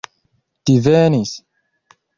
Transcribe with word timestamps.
divenis 0.69 1.37